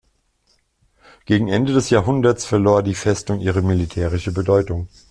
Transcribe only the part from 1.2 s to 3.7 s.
Gegen Ende des Jahrhunderts verlor die Festung ihre